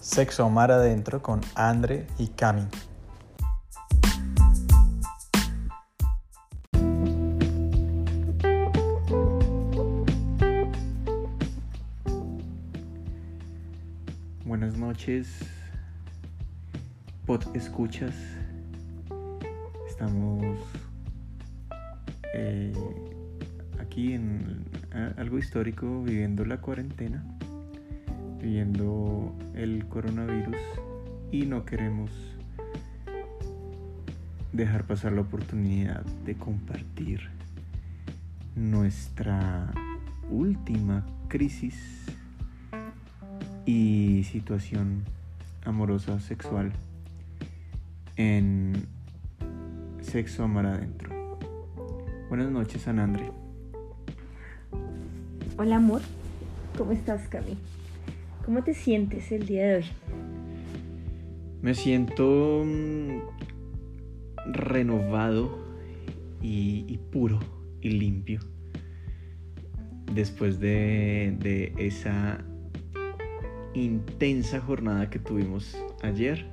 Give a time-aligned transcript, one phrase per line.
[0.00, 2.66] Sexo Mar Adentro con Andre y Cami.
[14.44, 15.28] Buenas noches,
[17.26, 18.14] pod escuchas.
[19.88, 20.56] Estamos
[22.34, 22.72] eh,
[23.80, 27.22] aquí en a- algo histórico, viviendo la cuarentena,
[28.40, 30.56] viviendo el coronavirus
[31.30, 32.10] y no queremos
[34.52, 37.28] dejar pasar la oportunidad de compartir
[38.56, 39.72] nuestra
[40.30, 42.06] última crisis
[43.66, 45.04] y situación
[45.64, 46.72] amorosa sexual
[48.16, 48.86] en
[50.00, 51.38] Sexo Amar Adentro.
[52.28, 53.30] Buenas noches, Anandre.
[55.56, 56.00] Hola amor,
[56.76, 57.56] ¿cómo estás Cami?
[58.50, 59.84] ¿Cómo te sientes el día de hoy?
[61.62, 63.20] Me siento mm,
[64.52, 65.56] renovado
[66.42, 67.38] y, puro
[67.80, 68.40] y limpio
[70.12, 72.44] después de, esa
[73.74, 76.44] intensa jornada que tuvimos ayer.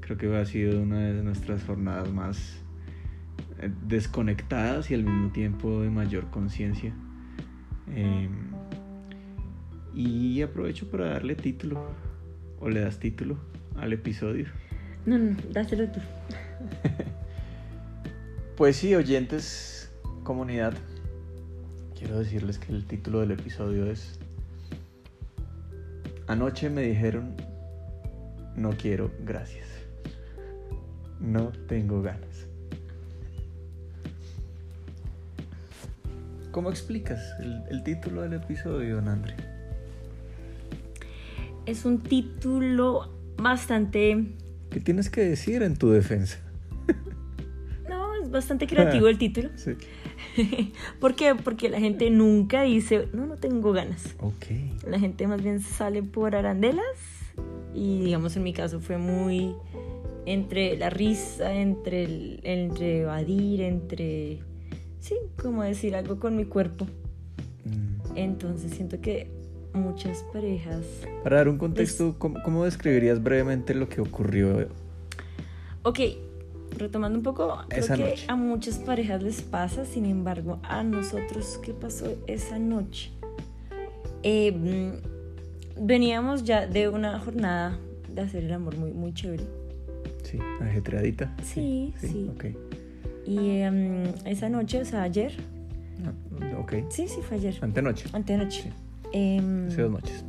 [0.00, 2.60] Creo que ha sido una de nuestras jornadas más
[3.60, 6.92] eh, desconectadas y al mismo tiempo de mayor conciencia.
[7.92, 8.28] Eh,
[9.94, 11.86] y aprovecho para darle título,
[12.60, 13.38] o le das título
[13.76, 14.46] al episodio.
[15.06, 16.00] No, no, dáselo tú.
[18.56, 19.90] Pues sí, oyentes,
[20.22, 20.74] comunidad.
[21.98, 24.20] Quiero decirles que el título del episodio es
[26.28, 27.34] Anoche me dijeron
[28.56, 29.66] no quiero, gracias.
[31.18, 32.46] No tengo ganas.
[36.52, 39.53] ¿Cómo explicas el, el título del episodio, don Andre?
[41.66, 44.26] Es un título bastante...
[44.70, 46.38] ¿Qué tienes que decir en tu defensa?
[47.88, 49.50] No, es bastante creativo el título.
[49.56, 49.76] Sí.
[51.00, 51.34] ¿Por qué?
[51.34, 54.14] Porque la gente nunca dice, no, no tengo ganas.
[54.20, 54.46] Ok.
[54.86, 56.84] La gente más bien sale por arandelas
[57.74, 59.54] y digamos en mi caso fue muy
[60.26, 64.40] entre la risa, entre, el, entre evadir, entre...
[65.00, 66.86] Sí, como decir algo con mi cuerpo.
[67.64, 68.16] Mm.
[68.16, 69.30] Entonces siento que
[69.74, 70.84] muchas parejas
[71.22, 74.68] Para dar un contexto, ¿cómo, cómo describirías brevemente lo que ocurrió?
[75.82, 76.00] Ok,
[76.78, 78.24] retomando un poco, creo Esa que noche.
[78.28, 83.10] a muchas parejas les pasa, sin embargo, a nosotros, ¿qué pasó esa noche?
[84.22, 89.44] Eh, mm, veníamos ya de una jornada de hacer el amor muy, muy chévere.
[90.22, 91.34] Sí, ajetreadita.
[91.42, 92.30] Sí, sí.
[92.34, 92.46] Ok.
[93.26, 95.32] Y em, esa noche, o sea, ayer,
[96.06, 96.12] Ah,
[96.60, 96.74] ok.
[96.90, 98.08] sí, sí, fue ayer, Antenoche.
[98.12, 98.68] antenoche, Sí.
[99.14, 100.24] Hace dos noches.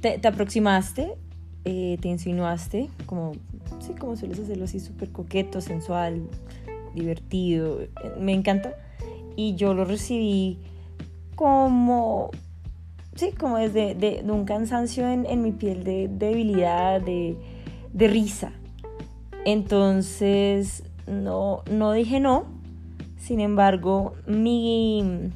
[0.00, 1.14] te, te aproximaste,
[1.64, 3.32] eh, te insinuaste, como,
[3.80, 6.28] sí, como sueles hacerlo así, súper coqueto, sensual,
[6.94, 8.74] divertido, eh, me encanta.
[9.36, 10.58] Y yo lo recibí
[11.34, 12.30] como,
[13.14, 17.36] sí, como desde de, de un cansancio en, en mi piel de debilidad, de,
[17.92, 18.52] de risa.
[19.44, 22.44] Entonces, no, no dije no,
[23.18, 25.30] sin embargo, mi,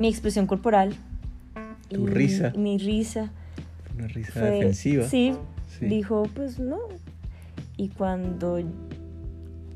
[0.00, 0.94] mi expresión corporal,
[1.88, 2.52] Tu y risa.
[2.56, 3.30] mi risa,
[3.96, 5.04] Una risa fue- defensiva.
[5.06, 5.34] Sí,
[5.78, 5.86] Sí.
[5.86, 6.78] dijo, pues no.
[7.76, 8.58] Y cuando,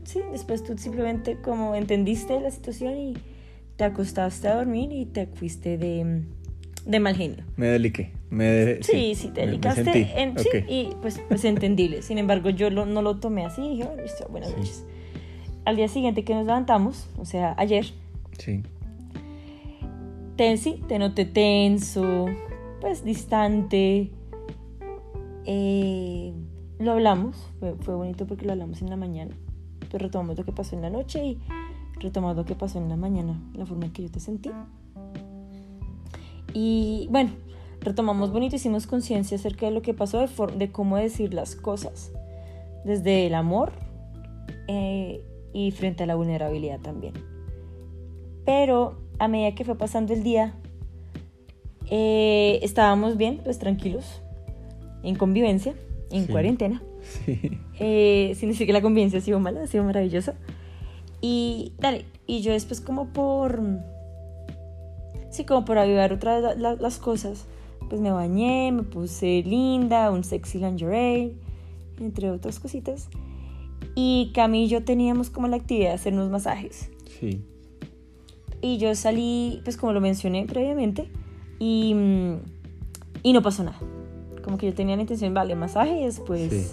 [0.04, 3.14] sí, después tú simplemente como entendiste la situación y
[3.76, 6.22] te acostaste a dormir y te fuiste de,
[6.86, 7.44] de mal genio.
[7.56, 8.12] Me deliqué.
[8.30, 10.06] Me de- Sí, sí, te me- me sentí.
[10.16, 10.64] en, sí, Ok.
[10.68, 12.02] y pues, pues entendible.
[12.02, 14.56] Sin embargo, yo lo- no lo tomé así y dije, bueno, listo, buenas Sí.
[14.56, 14.84] noches.
[15.64, 17.86] Al día siguiente que nos levantamos, o sea, ayer,
[18.38, 18.62] Sí.
[20.36, 22.26] Te, sí, te noté tenso,
[22.80, 24.10] pues distante.
[25.46, 26.32] Eh,
[26.78, 29.36] lo hablamos, fue, bonito porque lo hablamos en la mañana.
[29.90, 31.40] Pues retomamos lo que pasó en la noche y
[32.00, 34.50] retomamos lo que pasó en la mañana, la forma en que yo te sentí.
[36.52, 37.30] Y bueno,
[37.80, 40.26] retomamos bonito, hicimos conciencia acerca de lo que pasó,
[40.56, 42.12] de cómo decir las cosas,
[42.84, 43.72] desde el amor
[44.68, 47.14] eh, y frente a la vulnerabilidad también.
[48.44, 50.54] Pero a medida que fue pasando el día,
[51.90, 54.22] eh, estábamos bien, pues tranquilos,
[55.02, 55.74] en convivencia,
[56.10, 56.32] en Sí.
[56.32, 56.82] cuarentena.
[57.02, 57.58] Sí.
[57.78, 60.34] Eh, sin decir que la convivencia ha sido mala, ha sido maravillosa.
[61.20, 63.60] Y dale, y yo después como por...
[65.30, 67.44] Sí, como por avivar otra vez la- la- las cosas,
[67.88, 71.34] pues me bañé, me puse linda, un sexy lingerie,
[72.00, 73.08] entre otras cositas.
[73.94, 76.88] Y Cami y yo teníamos como la actividad de hacernos masajes.
[77.20, 77.42] Sí.
[78.64, 81.10] Y yo salí, pues como lo mencioné previamente,
[81.58, 82.34] y mm,
[83.22, 83.78] Y no pasó nada.
[84.42, 86.66] Como que yo tenía la intención, vale, masaje y después Sí.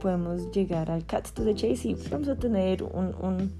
[0.00, 3.52] podemos llegar al cat to the chase y vamos a tener un- un-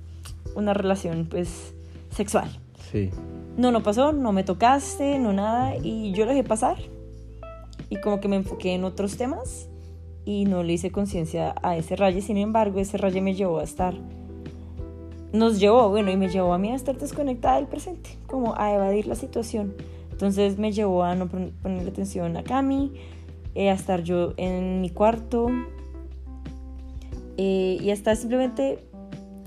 [0.55, 1.73] una relación pues
[2.11, 2.49] sexual.
[2.93, 3.11] Sí.
[3.57, 6.77] No, no pasó, no me tocaste, no nada y yo lo dejé pasar.
[7.91, 9.69] Y como que me enfoqué en otros temas
[10.27, 12.21] y no le hice conciencia a ese raye.
[12.21, 13.95] Sin embargo, ese raye me llevó a estar,
[15.33, 18.73] nos llevó, bueno, y me llevó a mí a estar desconectada del presente, como a
[18.73, 19.75] evadir la situación.
[20.11, 22.93] Entonces me llevó a no pon- ponerle atención a Cami,
[23.55, 25.49] eh, a estar yo en mi cuarto
[27.37, 28.85] eh, y a estar simplemente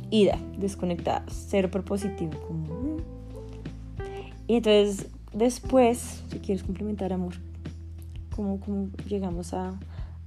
[0.09, 2.31] ida, desconectada, cero propositivo.
[2.47, 2.97] Como, mm.
[4.47, 7.33] Y entonces después, si quieres complementar, amor,
[8.35, 9.77] ¿cómo, cómo llegamos a,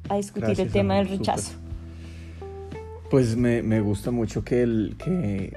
[0.09, 1.53] a discutir el tema amor, del rechazo?
[3.11, 5.53] Pues me, me gusta mucho que el que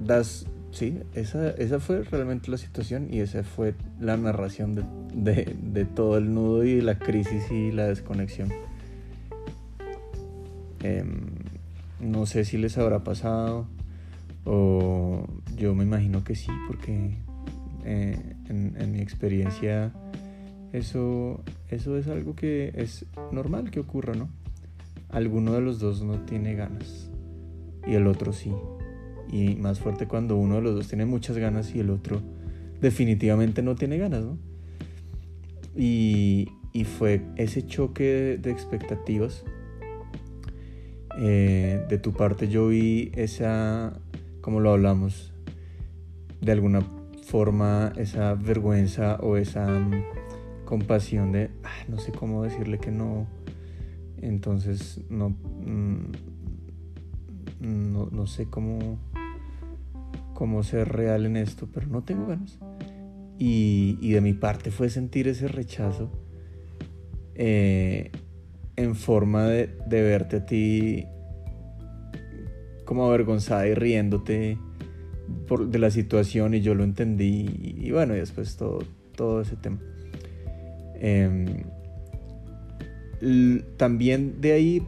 [0.00, 4.74] das, sí, esa, esa fue realmente la situación y esa fue la narración
[5.12, 8.52] de, de, todo el nudo y la crisis y la desconexión.
[10.82, 11.26] Em,
[12.00, 13.66] no sé si les habrá pasado
[14.44, 15.26] o
[15.56, 17.16] yo me imagino que sí porque
[17.84, 19.92] eh, en, en mi experiencia
[20.72, 24.28] eso, eso es algo que es normal que ocurra, ¿no?
[25.08, 27.10] Alguno de los dos no tiene ganas
[27.86, 28.52] y el otro sí.
[29.30, 32.22] Y más fuerte cuando uno de los dos tiene muchas ganas y el otro
[32.80, 34.38] definitivamente no tiene ganas, ¿no?
[35.74, 39.44] Y, y fue ese choque de, expectativas.
[41.18, 43.98] Eh, de tu parte yo vi esa,
[44.42, 45.32] como lo hablamos,
[46.42, 46.80] de alguna
[47.22, 50.04] forma esa vergüenza o esa mm,
[50.66, 53.26] compasión de, ah, no sé cómo decirle que no,
[54.20, 56.12] entonces no, mm,
[57.60, 58.98] no, no sé cómo,
[60.34, 62.58] cómo ser real en esto, pero no tengo ganas.
[63.38, 66.10] Y, y de mi parte fue sentir ese rechazo
[67.34, 68.10] eh,
[68.76, 71.06] en forma de, de verte a ti
[72.86, 74.58] como avergonzada y riéndote
[75.46, 78.78] por, de la situación y yo lo entendí y, bueno, y después todo,
[79.14, 79.78] todo ese tema.
[80.94, 81.64] Em,
[83.76, 84.82] también de ahí,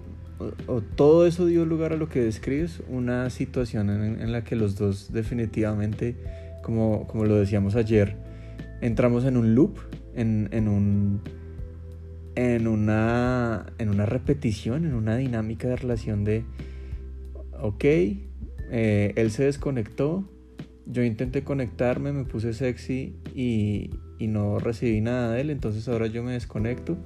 [0.66, 4.56] o, todo eso dio lugar a lo que describes, una situación en, en la que
[4.56, 6.16] los dos definitivamente,
[6.62, 8.16] como, como lo decíamos ayer,
[8.80, 9.78] entramos en un loop,
[10.14, 11.20] en, en un
[12.34, 16.44] en una en una repetición, en una dinámica de relación de
[17.60, 20.28] ok, eh, él se desconectó,
[20.86, 26.06] yo intenté conectarme, me puse sexy y, y no recibí nada de él, entonces ahora
[26.06, 26.96] yo me desconecto.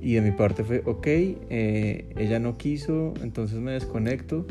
[0.00, 4.46] Y de mi parte fue, ok, eh, ella no quiso, entonces me desconecto.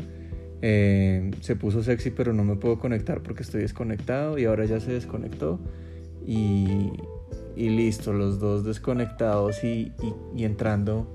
[0.60, 4.38] Eh, se puso sexy, pero no me puedo conectar porque estoy desconectado.
[4.38, 5.58] Y ahora ya se desconectó.
[6.26, 6.90] Y,
[7.56, 11.06] y listo, los dos desconectados y, y- y entrando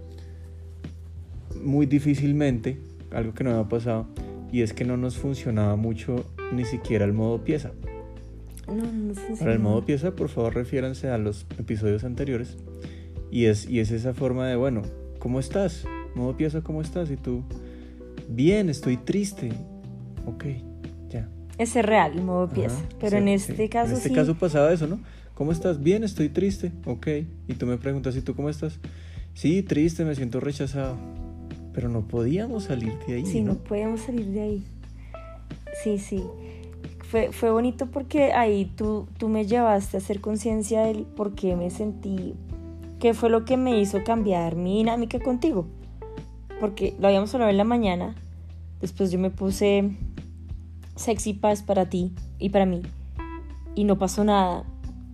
[1.64, 2.78] muy difícilmente,
[3.12, 4.08] algo que no me ha pasado.
[4.52, 7.72] Y es que no nos funcionaba mucho ni siquiera el modo pieza.
[8.68, 9.40] No, no funciona.
[9.40, 12.58] Para el modo pieza, por favor, refiéranse a los episodios anteriores.
[13.34, 14.84] Y es, y es esa forma de, bueno,
[15.18, 15.86] ¿cómo estás?
[16.14, 17.10] Modo pieza, ¿cómo estás?
[17.10, 17.42] Y tú,
[18.30, 19.52] bien, estoy triste.
[20.28, 20.46] Ok,
[21.10, 21.28] ya.
[21.58, 22.76] Ese es real, el modo pieza.
[22.78, 23.52] Ajá, Pero sí, en sí.
[23.52, 24.16] este caso En este sí.
[24.16, 25.00] caso pasaba eso, ¿no?
[25.34, 25.82] ¿Cómo estás?
[25.82, 26.72] Bien, estoy triste.
[26.86, 27.08] Ok.
[27.48, 28.80] Y tú me preguntas, ¿y tú cómo estás?
[29.34, 30.96] Sí, triste, me siento rechazado.
[31.74, 33.58] Pero no podíamos salir de ahí, Sí, no ¿no?
[33.64, 34.64] podemos salir de ahí.
[35.84, 36.24] Sí, sí.
[37.10, 41.56] Fue, fue bonito porque ahí tú, tú me llevaste a hacer conciencia del por qué
[41.56, 42.36] me sentí,
[43.04, 45.66] qué fue lo que me hizo cambiar mi dinámica contigo.
[46.62, 48.16] Porque lo habíamos hablado en la mañana,
[48.80, 49.92] después yo me puse
[50.96, 52.82] sexy paz para ti y para mí,
[53.76, 54.64] y no pasó nada.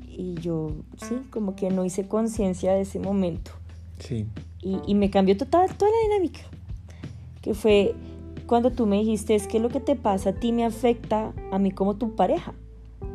[0.07, 3.51] Y yo, sí, como que no hice conciencia de ese momento
[3.97, 4.27] Sí,
[4.61, 6.41] y, y me cambió total, toda la dinámica.
[7.41, 7.95] Que fue
[8.45, 11.57] cuando tú me dijiste, es que lo que te pasa a ti me afecta a
[11.57, 12.53] mí como tu pareja.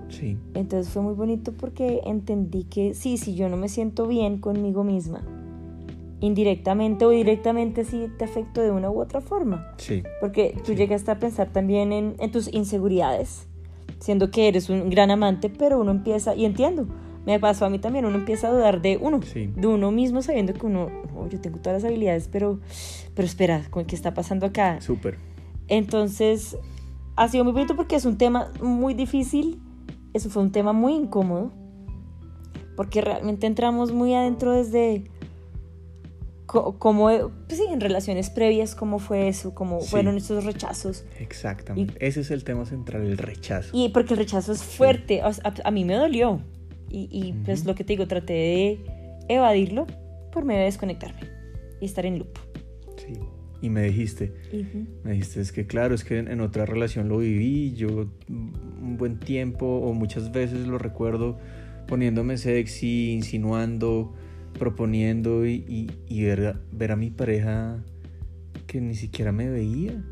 [0.08, 4.38] Sí, Entonces fue muy bonito porque entendí que sí, si yo no me siento bien
[4.38, 5.22] conmigo misma,
[6.20, 9.66] indirectamente o directamente sí te afecto de una u otra forma.
[9.76, 10.02] sí.
[10.20, 10.76] Porque tú Sí.
[10.76, 13.46] llegaste a pensar también en, en tus inseguridades,
[13.98, 16.86] siendo que eres un gran amante, pero uno empieza, y entiendo,
[17.26, 19.50] me pasó a mí también, uno empieza a dudar de uno, Sí.
[19.54, 22.60] de uno mismo sabiendo que uno, "No, yo tengo todas las habilidades, pero,
[23.14, 24.80] pero espera, ¿con ¿qué está pasando acá?
[24.80, 25.18] Súper.
[25.68, 26.56] Entonces,
[27.16, 29.58] ha sido muy bonito porque es un tema muy difícil,
[30.14, 31.52] eso fue un tema muy incómodo,
[32.76, 35.10] porque realmente entramos muy adentro desde
[36.46, 37.06] cómo,
[37.48, 39.88] pues sí, en relaciones previas, cómo fue eso, cómo Sí.
[39.88, 41.04] fueron estos rechazos.
[41.18, 41.94] Exactamente.
[42.06, 43.70] Ese es el tema central, el rechazo.
[43.72, 46.40] Y porque el rechazo es fuerte, a mí me dolió.
[46.90, 48.84] Y, y pues lo que te digo, traté de
[49.28, 49.86] evadirlo
[50.30, 51.22] por medio de desconectarme
[51.80, 52.38] y estar en loop.
[52.98, 53.18] Sí.
[53.64, 54.34] Y me dijiste,
[55.04, 59.18] me dijiste, es que claro, es que en, otra relación lo viví, yo un buen
[59.18, 61.38] tiempo o muchas veces lo recuerdo
[61.88, 64.12] poniéndome sexy, insinuando,
[64.58, 67.82] proponiendo y, y, ver, ver, a mi pareja
[68.66, 70.04] que ni siquiera me veía.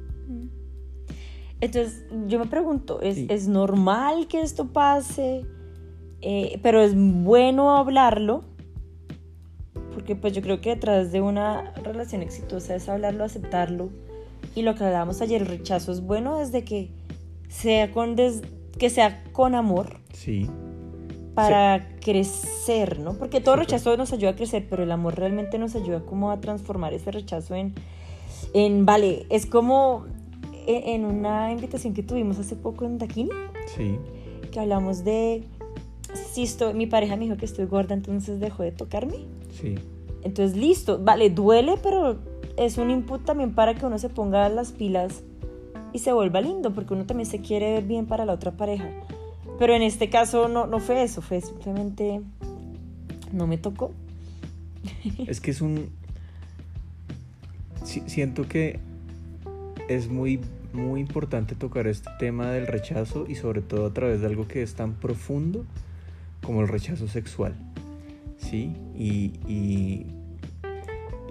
[1.61, 5.45] Entonces, yo me pregunto, ¿es, ¿es normal que esto pase?
[6.23, 8.45] Eh, pero es bueno hablarlo,
[9.93, 13.91] porque pues yo creo que detrás de una relación exitosa es hablarlo, aceptarlo.
[14.55, 16.91] Y lo que hablábamos ayer, el rechazo es bueno desde que
[17.49, 18.17] sea con,
[18.79, 20.01] que sea con amor.
[20.13, 20.49] Sí.
[21.35, 23.15] Para crecer, ¿no?
[23.15, 26.41] Porque todo rechazo nos ayuda a crecer, pero el amor realmente nos ayuda como a
[26.41, 27.75] transformar ese rechazo en,
[28.53, 30.05] en vale, es como
[30.67, 33.31] e, en una invitación que tuvimos hace poco en Daquín.
[33.75, 33.99] Sí.
[34.51, 35.45] Que hablamos de
[36.15, 39.17] si estoy, mi pareja me dijo que estoy gorda, entonces dejó de tocarme.
[39.61, 39.77] Sí.
[40.23, 42.19] Entonces, listo, vale, duele, pero
[42.57, 45.23] es un input también para que uno se ponga las pilas
[45.93, 48.89] y se vuelva lindo, porque uno también se quiere ver bien para la otra pareja.
[49.59, 52.21] Pero en este caso no, no fue eso, fue simplemente
[53.33, 53.93] no me tocó.
[55.27, 55.91] Es que es un...
[57.85, 58.81] siento que
[59.89, 60.41] es muy,
[60.73, 64.63] muy importante tocar este tema del rechazo y sobre todo a través de algo que
[64.63, 65.65] es tan profundo
[66.43, 67.55] como el rechazo sexual.
[68.37, 68.73] ¿Sí?
[68.97, 70.07] Y,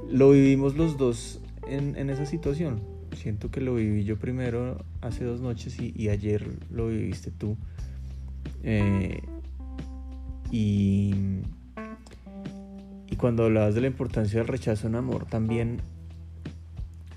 [0.09, 2.81] lo vivimos los dos en, esa situación.
[3.15, 7.55] Siento que lo viví yo primero hace dos noches y, ayer lo viviste tú.
[8.63, 9.21] Eh,
[10.51, 11.13] y,
[13.17, 15.79] cuando hablabas de la importancia del rechazo en amor, también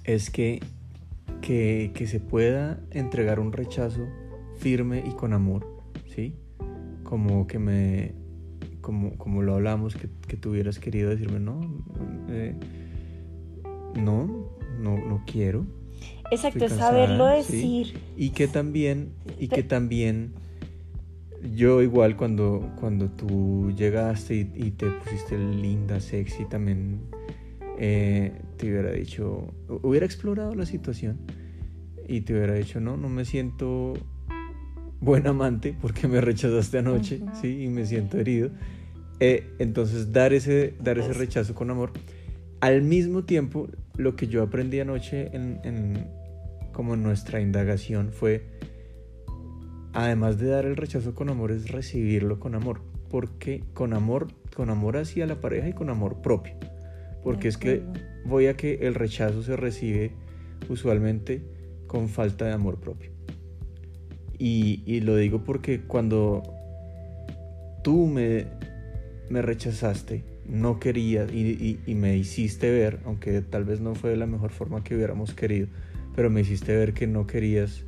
[0.04, 0.60] es que
[1.44, 4.06] que, se pueda entregar un rechazo
[4.56, 5.66] firme y con amor,
[6.14, 6.34] ¿sí?
[7.04, 8.14] Como que me,
[8.80, 11.60] como, como lo hablamos, que, que tú hubieras querido decirme, no,
[12.28, 12.54] eh,
[13.94, 15.66] no, no, no quiero.
[16.30, 17.98] Exacto, saberlo decir.
[18.16, 20.32] Y que también, y que también
[21.54, 27.00] yo igual cuando, cuando tú llegaste y, y te pusiste linda, sexy, también
[27.78, 31.18] eh, te hubiera dicho, hubiera explorado la situación
[32.08, 33.94] y te hubiera dicho, no, no me siento
[35.04, 37.64] buen amante porque me rechazaste anoche, ¿sí?
[37.64, 38.50] Y me siento herido.
[39.20, 41.92] Eh, entonces, dar ese, dar ese rechazo con amor.
[42.60, 46.08] Al mismo tiempo, lo que yo aprendí anoche en, en,
[46.72, 48.44] como en nuestra indagación fue,
[49.92, 52.80] además de dar el rechazo con amor, es recibirlo con amor.
[53.10, 56.54] Porque con amor, con amor hacia la pareja y con amor propio
[57.24, 57.82] porque es que
[58.26, 60.12] voy a que el rechazo se recibe
[60.68, 61.42] usualmente
[61.86, 63.13] con falta de amor propio.
[64.38, 66.42] Y, lo digo porque cuando
[67.82, 68.46] tú me,
[69.28, 74.16] me rechazaste, no querías y, y, me hiciste ver, aunque tal vez no fue de
[74.16, 75.68] la mejor forma que hubiéramos querido,
[76.14, 77.84] pero me hiciste ver que no querías,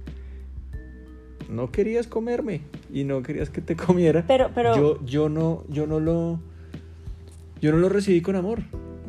[1.50, 2.62] no querías comerme
[2.92, 4.24] y no querías que te comiera.
[4.26, 6.40] Pero, pero yo, yo no, yo no lo,
[7.60, 8.60] yo no lo recibí con amor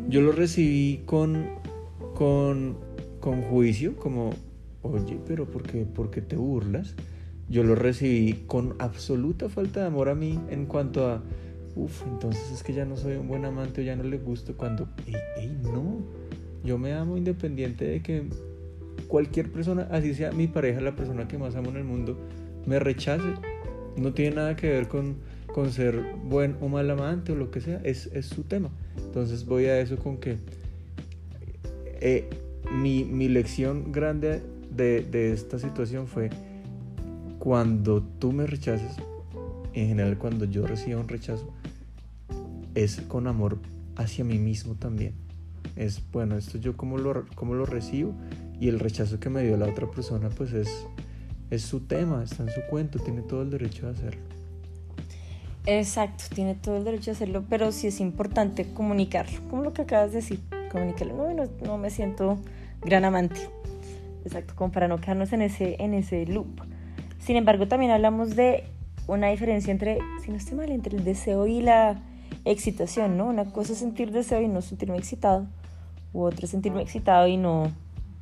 [0.09, 1.47] yo lo recibí con,
[2.15, 2.77] con,
[3.19, 4.31] con juicio, como,
[4.81, 6.95] oye, pero ¿por qué, ¿por qué te burlas?
[7.49, 11.23] Yo lo recibí con absoluta falta de amor a mí en cuanto a,
[11.75, 14.55] uff, entonces es que ya no soy un buen amante o ya no le gusto
[14.57, 16.01] cuando, ey, ey, no,
[16.63, 18.23] yo me amo independiente de que
[19.07, 22.17] cualquier persona, así sea mi pareja, la persona que más amo en el mundo,
[22.65, 23.33] me rechace.
[23.95, 25.15] No tiene nada que ver con,
[25.53, 28.69] con ser buen o mal amante o lo que sea, es, es su tema.
[28.97, 30.37] Entonces voy a eso con que
[32.01, 32.29] eh,
[32.71, 34.41] mi, mi, lección grande
[34.75, 36.29] de, de, esta situación fue
[37.47, 38.97] cuando tú me rechazas,
[39.73, 41.49] en general cuando yo recibo un rechazo,
[42.75, 43.57] es con amor
[43.95, 45.13] hacia mí mismo también.
[45.77, 48.13] Es, bueno, esto yo como lo, como lo recibo
[48.59, 50.87] y el rechazo que me dio la otra persona pues es,
[51.49, 54.21] es su tema, está en su cuento, tiene todo el derecho de hacerlo.
[55.65, 59.83] Exacto, tiene todo el derecho a hacerlo, pero sí es importante comunicarlo, como lo que
[59.83, 61.33] acabas de decir, comunicarlo.
[61.33, 62.39] No, no, me siento
[62.81, 63.39] gran amante.
[64.25, 66.66] Exacto, como para no quedarnos en ese, en ese loop.
[67.27, 68.63] Sin embargo, también hablamos de
[69.05, 72.01] una diferencia entre, si no estoy mal, entre el deseo y la
[72.45, 73.25] excitación, ¿no?
[73.27, 75.45] Una cosa es sentir deseo y no sentirme excitado,
[76.13, 77.69] u otra es sentirme excitado y no,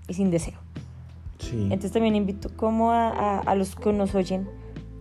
[0.08, 0.56] y sin deseo.
[1.38, 1.66] Sí.
[1.66, 4.50] Entonces también invito como a, a, los que nos oyen,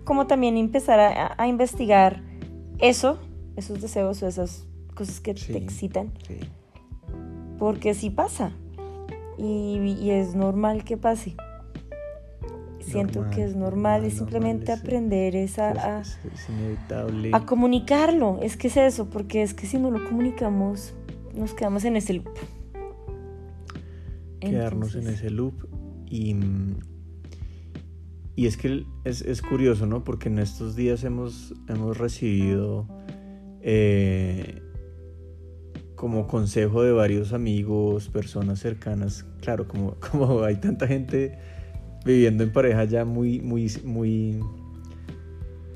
[0.04, 2.20] como también empezar a, a investigar
[2.80, 3.18] eso,
[3.56, 6.12] esos deseos o esas cosas que te excitan.
[7.58, 8.52] Porque sí pasa.
[9.38, 11.36] Y, es normal que pase.
[12.84, 17.30] Siento que es normal, y simplemente aprender es a, es, inevitable.
[17.32, 18.38] a comunicarlo.
[18.42, 20.94] Es que es eso, porque es que si no lo comunicamos,
[21.34, 22.28] nos quedamos en ese loop.
[24.40, 25.54] Quedarnos en ese loop
[26.06, 26.36] y,
[28.36, 30.04] y es que es, es, curioso, ¿no?
[30.04, 32.86] Porque en estos días hemos, hemos recibido
[33.62, 34.60] eh,
[35.94, 41.38] como consejo de varios amigos, personas cercanas, claro, como, como hay tanta gente
[42.04, 44.40] viviendo en pareja ya muy, muy, muy,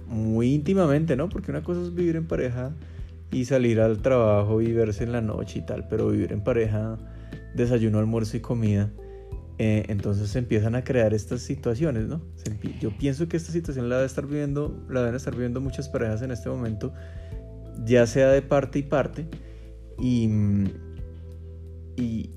[0.07, 1.29] muy íntimamente, ¿no?
[1.29, 2.73] Porque una cosa es vivir en pareja
[3.31, 6.99] y salir al trabajo y verse en la noche y tal, pero vivir en pareja,
[7.55, 8.91] desayuno, almuerzo y comida,
[9.59, 12.23] eh, entonces se empiezan a crear estas situaciones, ¿no?
[12.81, 16.23] Yo pienso que esta situación la deben estar viviendo, la deben estar viviendo muchas parejas
[16.23, 16.93] en este momento,
[17.85, 19.27] ya sea de parte y parte,
[19.99, 20.31] y,
[21.97, 22.31] y,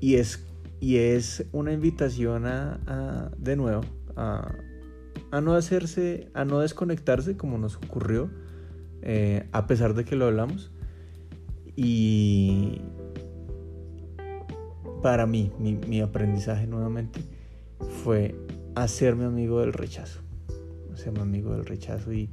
[0.00, 0.47] y es
[0.80, 3.82] y es una invitación a, de nuevo,
[4.16, 4.52] a,
[5.42, 8.30] no hacerse, a no desconectarse como nos ocurrió,
[9.02, 10.70] eh, a pesar de que lo hablamos.
[11.74, 12.80] Y
[15.02, 17.20] para mí, mi, aprendizaje nuevamente
[18.02, 18.34] fue
[18.74, 20.20] hacerme amigo del rechazo.
[20.92, 22.30] Hacerme amigo del rechazo y,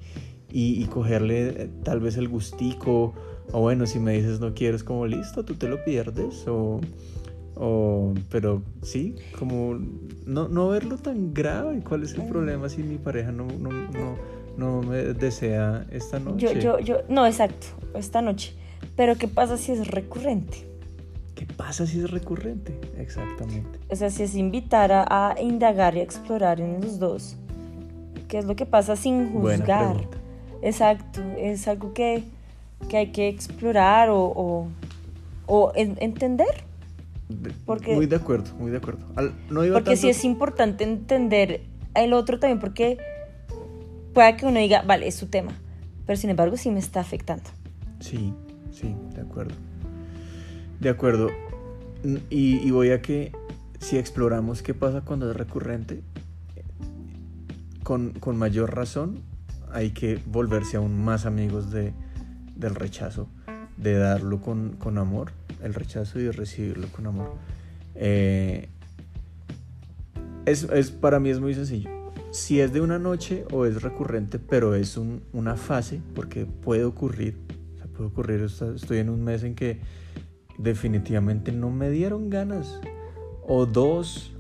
[0.50, 3.14] y, cogerle eh, tal vez el gustico.
[3.52, 6.46] O bueno, si me dices no quieres, como listo, tú te lo pierdes.
[7.56, 9.80] O, pero sí, como
[10.26, 11.82] no, no verlo tan grave.
[11.88, 14.18] ¿Cuál es el problema si mi pareja no, no, no,
[14.58, 16.54] no me desea esta noche?
[16.56, 18.54] Yo, yo, yo, no, exacto, esta noche.
[18.96, 20.68] Pero ¿qué pasa si es recurrente?
[21.34, 22.80] ¿Qué pasa si es recurrente?
[22.98, 23.80] Exactamente.
[23.90, 27.38] O sea, si es invitar a, indagar y explorar en los dos.
[28.28, 29.96] ¿Qué es lo que pasa sin juzgar?
[30.62, 32.24] Exacto, es algo que,
[32.90, 34.68] que hay que explorar o, o,
[35.46, 36.65] o entender
[37.28, 39.06] muy de acuerdo, muy de acuerdo.
[39.74, 41.62] porque sí es importante entender
[41.96, 42.98] el otro también, porque
[44.14, 45.52] puede que uno diga, vale, es su tema,
[46.06, 47.50] pero sin embargo sí me está afectando.
[48.00, 48.34] Sí,
[48.72, 49.56] sí, de acuerdo.
[50.80, 51.30] De acuerdo.
[52.30, 53.32] Y, voy a que
[53.80, 56.04] si exploramos qué pasa cuando es recurrente,
[57.82, 59.22] con, mayor razón
[59.72, 61.94] hay que volverse aún más amigos de,
[62.56, 63.28] del rechazo,
[63.78, 65.32] de darlo con, con amor
[65.64, 67.34] el rechazo y recibirlo con amor.
[67.96, 68.68] Eh,
[70.46, 71.90] es, para mí es muy sencillo.
[72.32, 77.38] Si es de una noche o es recurrente, pero es una fase, porque puede ocurrir,
[77.96, 79.80] puede ocurrir, estoy en un mes en que
[80.58, 82.80] definitivamente no me dieron ganas,
[83.48, 84.34] o dos,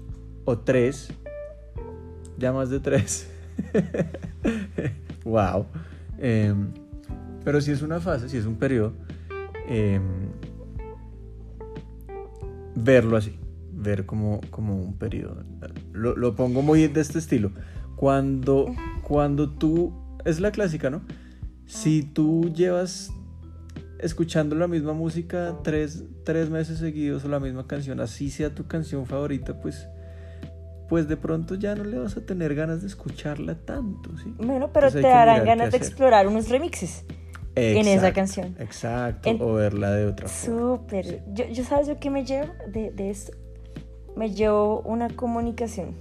[0.45, 1.11] o tres,
[2.37, 3.29] ya más de tres.
[5.23, 5.65] wow.
[6.17, 6.71] Em,
[7.43, 8.93] pero si es una fase, si es un periodo,
[9.67, 9.99] eh,
[12.75, 13.39] verlo así,
[13.71, 15.43] ver como, como un periodo.
[15.93, 17.51] Lo, lo, pongo muy de este estilo.
[17.95, 19.93] Cuando, cuando tú,
[20.25, 21.01] es la clásica, ¿no?
[21.65, 23.11] Si tú llevas
[23.99, 28.67] escuchando la misma música tres, tres meses seguidos o la misma canción, así sea tu
[28.67, 29.87] canción favorita, pues
[30.87, 34.31] pues de pronto ya no le vas a tener ganas de escucharla tanto, ¿sí?
[34.37, 37.05] Bueno, pero te darán ganas de explorar unos remixes
[37.55, 38.55] en esa canción.
[38.59, 40.77] Exacto, o verla de otra forma.
[40.77, 41.23] Súper.
[41.33, 43.31] Yo, yo, ¿sabes yo qué me llevo de, de esto?
[44.15, 45.95] Me llevo una comunicación.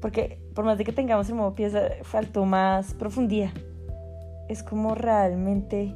[0.00, 3.50] Porque por más de que tengamos el modo pieza, faltó más profundidad.
[4.48, 5.94] Es como realmente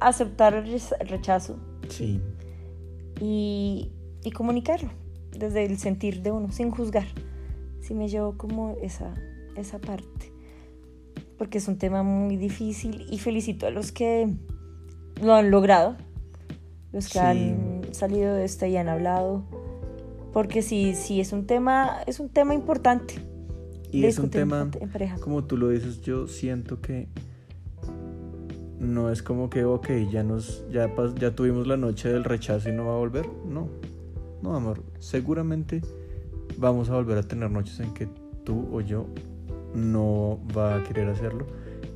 [0.00, 1.58] aceptar el rechazo.
[1.88, 2.20] Sí.
[3.20, 3.92] Y,
[4.24, 4.90] y comunicarlo
[5.36, 7.06] desde el sentir de uno, sin juzgar.
[7.80, 9.14] Sí me llevo como esa,
[9.56, 10.31] esa parte
[11.42, 14.32] porque es un tema muy difícil y felicito a los que
[15.20, 15.96] lo han logrado,
[16.92, 19.42] los que han salido de esto y han hablado,
[20.32, 23.14] porque sí, sí es un tema, es un tema importante.
[23.90, 24.70] Y es un tema,
[25.20, 27.08] como tú lo dices, yo siento que
[28.78, 32.72] no es como que, ok, ya, nos, ya, ya tuvimos la noche del rechazo y
[32.72, 33.28] no va a volver.
[33.48, 33.68] No,
[34.42, 35.82] no, amor, seguramente
[36.56, 38.06] vamos a volver a tener noches en que
[38.44, 39.08] tú o yo
[39.74, 41.46] no va a querer hacerlo.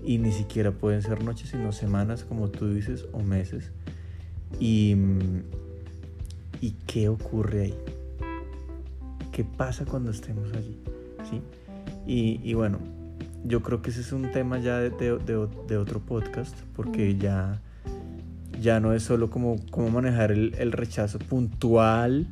[0.05, 3.73] Y ni siquiera pueden ser noches sino semanas como tú dices o meses.
[4.61, 4.95] Y,
[6.61, 7.75] y qué ocurre ahí
[9.37, 10.79] qué pasa cuando estemos allí
[11.29, 11.43] ¿sí?
[12.07, 12.79] y, bueno
[13.45, 17.61] yo creo que ese es un tema ya de, otro podcast porque ya
[18.62, 22.29] ya no es solo como cómo manejar el, rechazo puntual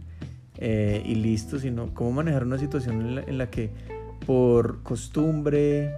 [0.57, 3.71] eh, y listo, sino cómo manejar una situación en la que
[4.27, 5.95] por costumbre,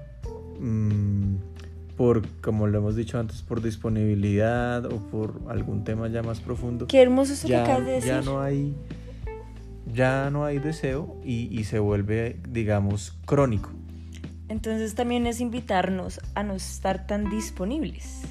[0.60, 1.36] mm,
[1.96, 6.86] por, como lo hemos dicho antes, por disponibilidad o por algún tema ya más profundo.
[6.86, 8.10] Qué hermoso eso ya, que acabas de decir.
[8.10, 8.74] Ya no hay,
[9.92, 13.70] ya no hay deseo y, y se vuelve, digamos, crónico.
[14.48, 18.22] Entonces también es invitarnos a no estar tan disponibles.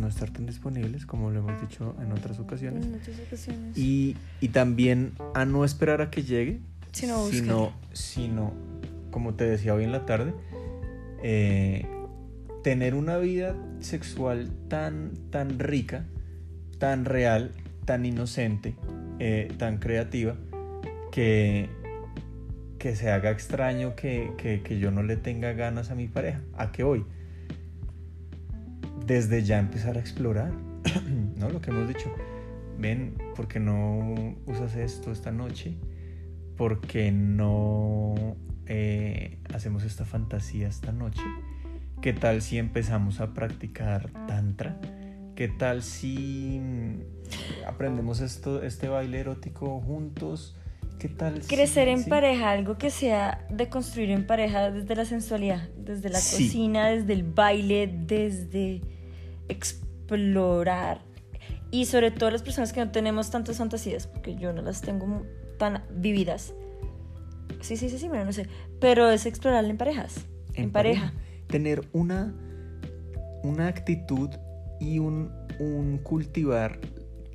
[0.00, 2.84] No estar tan disponibles, como lo hemos dicho en otras ocasiones.
[2.84, 3.76] En muchas ocasiones.
[3.76, 6.60] Y, y también a no esperar a que llegue,
[6.92, 8.52] Sino sino, sino,
[9.12, 10.34] como te decía hoy en la tarde,
[11.22, 11.86] eh,
[12.64, 16.06] tener una vida sexual tan, tan rica,
[16.78, 17.52] tan real,
[17.84, 18.74] tan inocente,
[19.20, 20.34] eh, tan creativa,
[21.12, 21.68] que,
[22.78, 26.40] que se haga extraño que, que- yo no le tenga ganas a mi pareja.
[26.54, 27.04] ¿A qué voy?
[29.06, 30.52] Desde ya empezar a explorar,
[31.38, 31.50] ¿no?
[31.50, 32.10] Lo que hemos dicho.
[32.78, 35.76] Ven, ¿por qué no usas esto esta noche?
[36.56, 41.22] ¿Por qué no eh, hacemos esta fantasía esta noche?
[42.00, 44.80] ¿Qué tal si empezamos a practicar tantra?
[45.36, 50.56] ¿Qué tal si mm, aprendemos esto, este baile erótico juntos?
[50.98, 52.10] ¿Qué tal si- Crecer en sí?
[52.10, 56.46] pareja, algo que sea de construir en pareja desde la sensualidad, desde la Sí.
[56.46, 58.80] cocina, desde el baile, desde
[59.48, 61.00] explorar.
[61.70, 65.24] Y sobre todo las personas que no tenemos tantas fantasías, porque yo no las tengo
[65.58, 66.52] tan vividas.
[67.62, 68.46] Sí, sí, sí, sí, bueno, no sé.
[68.80, 70.26] Pero es explorar en parejas.
[70.54, 71.14] En, pareja.
[71.46, 72.34] Tener una,
[73.42, 74.30] una actitud
[74.80, 76.78] y un, un cultivar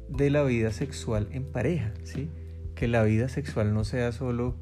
[0.09, 2.29] de la vida sexual en pareja, ¿sí?
[2.75, 4.55] Que la vida sexual no sea solo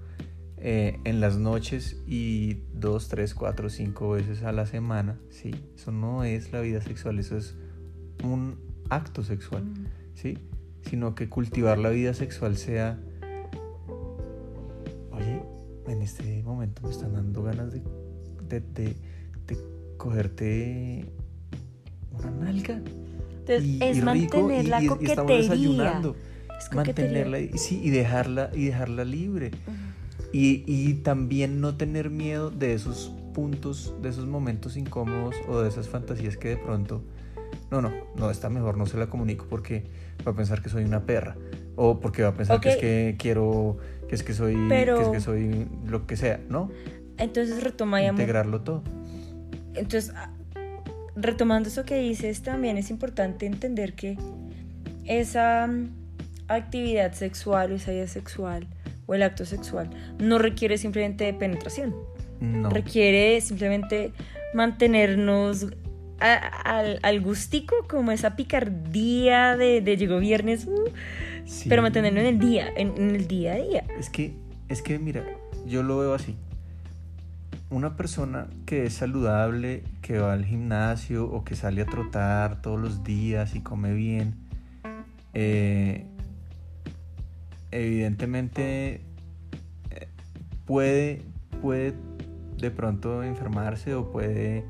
[0.58, 5.54] eh, en las noches y dos, tres, cuatro, cinco veces a la semana, ¿sí?
[5.76, 7.56] Eso no es la vida sexual, eso es
[8.24, 8.58] un
[8.90, 9.64] acto sexual,
[10.14, 10.38] ¿sí?
[10.82, 13.00] Sino que cultivar la vida sexual sea,
[15.96, 17.82] en este momento me están dando ganas de,
[18.50, 18.96] de, de-
[19.48, 19.58] de
[19.98, 21.06] cogerte
[22.12, 22.76] una nalga.
[23.40, 25.38] Entonces, y- es y rico, mantener y- la y- y estamos coquetería.
[25.38, 26.16] desayunando.
[26.58, 26.76] Es coquetería.
[27.26, 29.52] Mantenerla y, sí, y dejarla y dejarla libre.
[30.34, 35.70] Y, y también no tener miedo de esos puntos, de esos momentos incómodos o de
[35.70, 37.04] esas fantasías que de pronto,
[37.72, 39.86] no, no, no, está mejor, no se la comunico porque
[40.28, 41.36] va a pensar que soy una perra.
[41.78, 43.78] O porque va a pensar que es que quiero,
[44.10, 46.70] que es que soy, Pero- que es que soy lo que sea, ¿no?
[47.18, 48.08] Entonces retoma y.
[48.08, 48.84] Integrarlo todo.
[49.74, 50.32] Entonces, ah,
[51.16, 54.18] retomando eso que dices, también es importante entender que
[55.06, 55.90] esa mm,
[56.48, 58.68] actividad sexual o esa vida sexual
[59.08, 59.90] o el acto sexual
[60.20, 61.96] no requiere simplemente de penetración,
[62.42, 62.70] No.
[62.70, 64.12] requiere simplemente
[64.54, 65.68] mantenernos
[66.20, 66.34] a-
[66.78, 70.90] al, al gustico, como esa picardía de, de llegó viernes, uh,
[71.46, 71.70] Sí.
[71.70, 73.84] pero mantenerlo en el día, en, en el día a día.
[73.98, 74.34] Es que,
[74.68, 75.24] es que, mira,
[75.66, 76.36] yo lo veo así.
[77.70, 82.80] Una persona que es saludable, que va al gimnasio o que sale a trotar todos
[82.80, 84.36] los días y come bien,
[85.34, 86.06] eh,
[87.72, 89.02] evidentemente
[89.90, 90.08] eh,
[90.66, 91.22] puede,
[91.62, 91.94] puede
[92.58, 94.64] de pronto enfermarse o puede,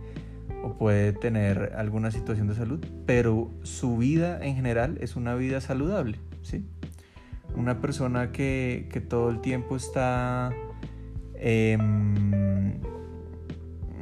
[0.64, 5.62] o puede tener alguna situación de salud, pero su vida en general es una vida
[5.62, 6.64] saludable, ¿sí?
[7.56, 10.52] Una persona que, que todo el tiempo está,
[11.36, 12.74] em,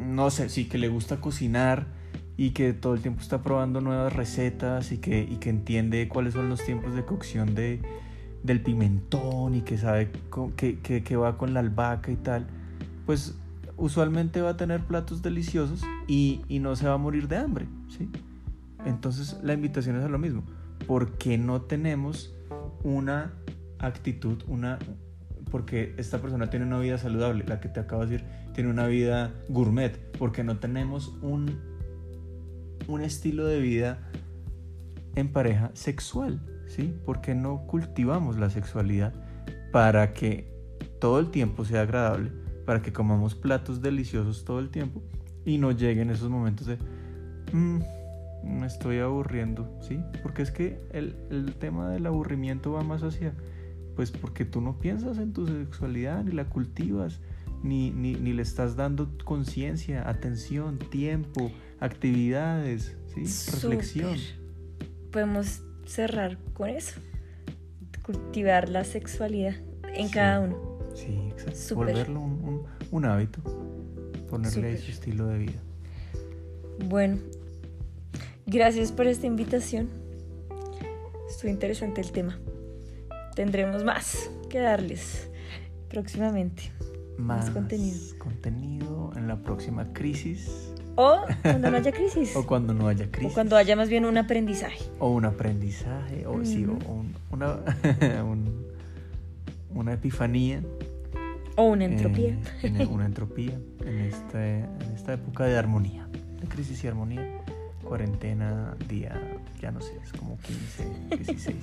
[0.09, 1.87] no sé, sí, que le gusta cocinar
[2.37, 6.33] y que todo el tiempo está probando nuevas recetas y que, y que entiende cuáles
[6.33, 7.81] son los tiempos de cocción de,
[8.43, 12.47] del pimentón y que sabe co- que, que- que va con la albahaca y tal,
[13.05, 13.35] pues
[13.77, 17.65] usualmente va a tener platos deliciosos y, y no se va a morir de hambre,
[17.89, 18.09] ¿sí?
[18.85, 20.43] Entonces la invitación es a lo mismo.
[20.87, 22.35] ¿Por qué no tenemos
[22.83, 23.33] una
[23.79, 24.79] actitud, una...
[25.51, 28.87] Porque esta persona tiene una vida saludable, la que te acabo de decir, tiene una
[28.87, 31.59] vida gourmet, porque no tenemos un,
[32.87, 33.99] un estilo de vida
[35.15, 36.95] en pareja sexual, ¿sí?
[37.05, 39.13] Porque no cultivamos la sexualidad
[39.71, 40.51] para que
[40.99, 42.31] todo el tiempo sea agradable,
[42.65, 45.03] para que comamos platos deliciosos todo el tiempo
[45.45, 46.77] y no lleguen esos momentos de
[47.51, 47.81] "Mm,
[48.43, 49.99] me estoy aburriendo, ¿sí?
[50.21, 53.33] Porque es que el, el tema del aburrimiento va más hacia,
[53.95, 57.19] pues porque tú no piensas en tu sexualidad, ni la cultivas,
[57.63, 63.21] ni, ni, ni le estás dando conciencia, atención, tiempo, actividades, ¿sí?
[63.53, 64.17] Reflexión.
[65.11, 66.99] Podemos cerrar con eso.
[68.03, 69.55] Cultivar la sexualidad
[69.95, 70.13] en Sí.
[70.13, 70.57] cada uno.
[70.93, 71.55] Sí, exacto.
[71.59, 71.87] Súper.
[71.87, 73.41] Volverlo un, un- un hábito,
[74.29, 74.81] ponerle ahí Súper.
[74.81, 75.61] su estilo de vida.
[76.89, 77.17] Bueno,
[78.45, 79.89] gracias por esta invitación.
[81.29, 82.37] Estuvo interesante el tema.
[83.35, 85.29] Tendremos más que darles
[85.89, 86.71] próximamente.
[87.17, 87.97] Más, contenido.
[88.17, 92.35] contenido en la próxima crisis O cuando no haya crisis.
[92.35, 93.31] o cuando no haya crisis.
[93.31, 94.83] O cuando haya más bien un aprendizaje.
[94.99, 97.59] o un aprendizaje o sí, o un, una-
[98.23, 98.65] un,
[99.75, 100.63] una epifanía.
[101.55, 102.35] O una entropía.
[102.63, 106.07] En, en una entropía en, este, en esta época de armonía,
[106.41, 107.42] de crisis y armonía.
[107.93, 109.21] Cuarentena, día,
[109.61, 111.55] ya no sé, es como 15, 16.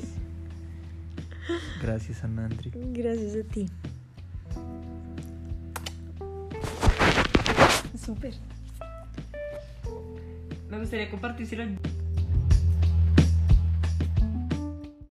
[1.82, 2.70] Gracias, Anandri.
[2.72, 3.66] Gracias a ti.
[7.98, 8.34] Súper.
[10.70, 11.64] Me gustaría compartírselo